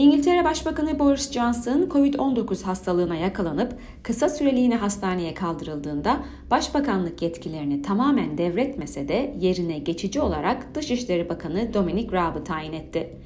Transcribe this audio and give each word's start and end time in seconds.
İngiltere 0.00 0.44
Başbakanı 0.44 0.98
Boris 0.98 1.32
Johnson 1.32 1.88
COVID-19 1.90 2.64
hastalığına 2.64 3.16
yakalanıp 3.16 3.74
kısa 4.02 4.28
süreliğine 4.28 4.76
hastaneye 4.76 5.34
kaldırıldığında 5.34 6.20
başbakanlık 6.50 7.22
yetkilerini 7.22 7.82
tamamen 7.82 8.38
devretmese 8.38 9.08
de 9.08 9.34
yerine 9.40 9.78
geçici 9.78 10.20
olarak 10.20 10.74
Dışişleri 10.74 11.28
Bakanı 11.28 11.74
Dominic 11.74 12.12
Raab'ı 12.12 12.44
tayin 12.44 12.72
etti. 12.72 13.16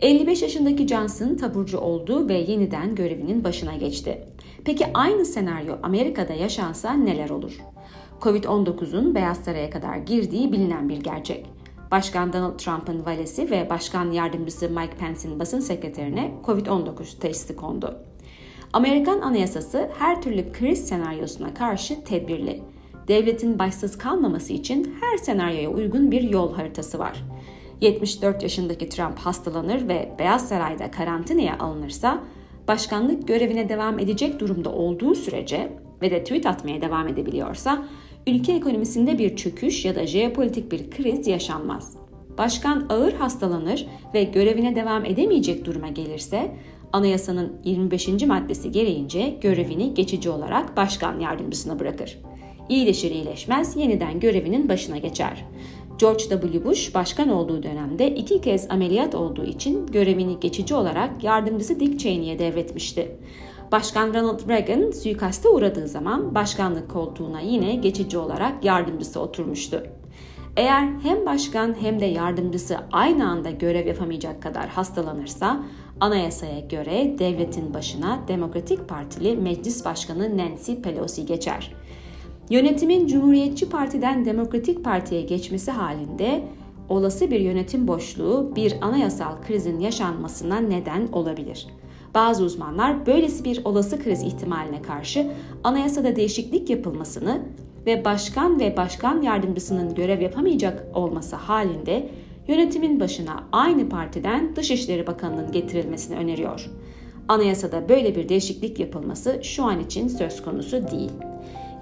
55 0.00 0.42
yaşındaki 0.42 0.88
Johnson 0.88 1.34
taburcu 1.34 1.78
oldu 1.78 2.28
ve 2.28 2.34
yeniden 2.34 2.94
görevinin 2.94 3.44
başına 3.44 3.76
geçti. 3.76 4.24
Peki 4.64 4.86
aynı 4.94 5.24
senaryo 5.24 5.74
Amerika'da 5.82 6.32
yaşansa 6.32 6.92
neler 6.92 7.30
olur? 7.30 7.60
Covid-19'un 8.20 9.14
Beyaz 9.14 9.38
Saray'a 9.38 9.70
kadar 9.70 9.96
girdiği 9.96 10.52
bilinen 10.52 10.88
bir 10.88 11.00
gerçek. 11.00 11.55
Başkan 11.90 12.32
Donald 12.32 12.58
Trump'ın 12.58 13.06
valesi 13.06 13.50
ve 13.50 13.70
Başkan 13.70 14.10
Yardımcısı 14.10 14.68
Mike 14.68 14.96
Pence'in 14.98 15.38
basın 15.38 15.60
sekreterine 15.60 16.34
COVID-19 16.44 17.18
testi 17.20 17.56
kondu. 17.56 17.98
Amerikan 18.72 19.20
Anayasası 19.20 19.90
her 19.98 20.22
türlü 20.22 20.52
kriz 20.52 20.88
senaryosuna 20.88 21.54
karşı 21.54 22.04
tedbirli. 22.04 22.62
Devletin 23.08 23.58
başsız 23.58 23.98
kalmaması 23.98 24.52
için 24.52 24.96
her 25.00 25.16
senaryoya 25.16 25.70
uygun 25.70 26.10
bir 26.10 26.22
yol 26.22 26.54
haritası 26.54 26.98
var. 26.98 27.24
74 27.80 28.42
yaşındaki 28.42 28.88
Trump 28.88 29.18
hastalanır 29.18 29.88
ve 29.88 30.14
Beyaz 30.18 30.48
Saray'da 30.48 30.90
karantinaya 30.90 31.58
alınırsa 31.58 32.20
başkanlık 32.68 33.28
görevine 33.28 33.68
devam 33.68 33.98
edecek 33.98 34.40
durumda 34.40 34.72
olduğu 34.72 35.14
sürece 35.14 35.72
ve 36.02 36.10
de 36.10 36.22
tweet 36.24 36.46
atmaya 36.46 36.82
devam 36.82 37.08
edebiliyorsa 37.08 37.84
ülke 38.26 38.52
ekonomisinde 38.52 39.18
bir 39.18 39.36
çöküş 39.36 39.84
ya 39.84 39.94
da 39.94 40.06
jeopolitik 40.06 40.72
bir 40.72 40.90
kriz 40.90 41.26
yaşanmaz. 41.26 41.96
Başkan 42.38 42.86
ağır 42.88 43.12
hastalanır 43.12 43.86
ve 44.14 44.24
görevine 44.24 44.76
devam 44.76 45.04
edemeyecek 45.04 45.64
duruma 45.64 45.88
gelirse 45.88 46.50
anayasanın 46.92 47.52
25. 47.64 48.08
maddesi 48.08 48.72
gereğince 48.72 49.38
görevini 49.40 49.94
geçici 49.94 50.30
olarak 50.30 50.76
başkan 50.76 51.20
yardımcısına 51.20 51.78
bırakır. 51.78 52.18
İyileşir 52.68 53.10
iyileşmez 53.10 53.76
yeniden 53.76 54.20
görevinin 54.20 54.68
başına 54.68 54.98
geçer. 54.98 55.44
George 55.98 56.24
W. 56.24 56.64
Bush 56.64 56.94
başkan 56.94 57.28
olduğu 57.28 57.62
dönemde 57.62 58.14
iki 58.14 58.40
kez 58.40 58.70
ameliyat 58.70 59.14
olduğu 59.14 59.44
için 59.44 59.86
görevini 59.86 60.40
geçici 60.40 60.74
olarak 60.74 61.24
yardımcısı 61.24 61.80
Dick 61.80 62.00
Cheney'e 62.00 62.38
devretmişti. 62.38 63.16
Başkan 63.72 64.14
Ronald 64.14 64.48
Reagan 64.48 64.90
suikaste 64.90 65.48
uğradığı 65.48 65.88
zaman 65.88 66.34
başkanlık 66.34 66.90
koltuğuna 66.90 67.40
yine 67.40 67.74
geçici 67.74 68.18
olarak 68.18 68.64
yardımcısı 68.64 69.20
oturmuştu. 69.20 69.82
Eğer 70.56 70.88
hem 71.02 71.26
başkan 71.26 71.76
hem 71.80 72.00
de 72.00 72.04
yardımcısı 72.04 72.76
aynı 72.92 73.28
anda 73.28 73.50
görev 73.50 73.86
yapamayacak 73.86 74.42
kadar 74.42 74.68
hastalanırsa 74.68 75.64
anayasaya 76.00 76.60
göre 76.60 77.18
devletin 77.18 77.74
başına 77.74 78.18
Demokratik 78.28 78.88
Partili 78.88 79.36
Meclis 79.36 79.84
Başkanı 79.84 80.38
Nancy 80.38 80.74
Pelosi 80.74 81.26
geçer. 81.26 81.74
Yönetimin 82.50 83.06
Cumhuriyetçi 83.06 83.68
Parti'den 83.68 84.24
Demokratik 84.24 84.84
Parti'ye 84.84 85.22
geçmesi 85.22 85.70
halinde 85.70 86.44
olası 86.88 87.30
bir 87.30 87.40
yönetim 87.40 87.88
boşluğu 87.88 88.52
bir 88.56 88.76
anayasal 88.80 89.42
krizin 89.42 89.80
yaşanmasına 89.80 90.56
neden 90.56 91.06
olabilir. 91.12 91.66
Bazı 92.16 92.44
uzmanlar 92.44 93.06
böylesi 93.06 93.44
bir 93.44 93.64
olası 93.64 94.02
kriz 94.02 94.22
ihtimaline 94.22 94.82
karşı 94.82 95.26
anayasada 95.64 96.16
değişiklik 96.16 96.70
yapılmasını 96.70 97.42
ve 97.86 98.04
başkan 98.04 98.60
ve 98.60 98.76
başkan 98.76 99.22
yardımcısının 99.22 99.94
görev 99.94 100.20
yapamayacak 100.20 100.86
olması 100.94 101.36
halinde 101.36 102.08
yönetimin 102.48 103.00
başına 103.00 103.44
aynı 103.52 103.88
partiden 103.88 104.56
Dışişleri 104.56 105.06
Bakanı'nın 105.06 105.52
getirilmesini 105.52 106.16
öneriyor. 106.16 106.70
Anayasada 107.28 107.88
böyle 107.88 108.16
bir 108.16 108.28
değişiklik 108.28 108.80
yapılması 108.80 109.40
şu 109.42 109.64
an 109.64 109.80
için 109.80 110.08
söz 110.08 110.42
konusu 110.42 110.90
değil. 110.90 111.12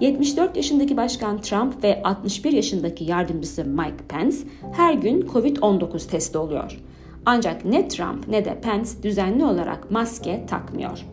74 0.01 0.57
yaşındaki 0.57 0.97
Başkan 0.97 1.41
Trump 1.41 1.83
ve 1.83 2.01
61 2.03 2.51
yaşındaki 2.51 3.03
yardımcısı 3.03 3.65
Mike 3.65 4.05
Pence 4.09 4.37
her 4.71 4.93
gün 4.93 5.21
COVID-19 5.21 6.09
testi 6.09 6.37
oluyor. 6.37 6.79
Ancak 7.25 7.65
ne 7.65 7.87
Trump 7.87 8.27
ne 8.27 8.45
de 8.45 8.59
Pence 8.61 8.89
düzenli 9.03 9.45
olarak 9.45 9.91
maske 9.91 10.45
takmıyor. 10.45 11.05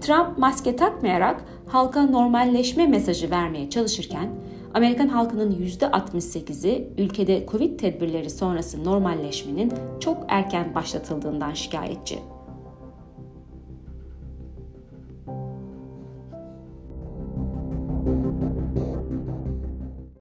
Trump 0.00 0.38
maske 0.38 0.76
takmayarak 0.76 1.44
halka 1.66 2.02
normalleşme 2.02 2.86
mesajı 2.86 3.30
vermeye 3.30 3.70
çalışırken 3.70 4.28
Amerikan 4.74 5.08
halkının 5.08 5.52
%68'i 5.52 6.88
ülkede 6.98 7.46
Covid 7.50 7.80
tedbirleri 7.80 8.30
sonrası 8.30 8.84
normalleşmenin 8.84 9.72
çok 10.00 10.16
erken 10.28 10.74
başlatıldığından 10.74 11.52
şikayetçi. 11.52 12.18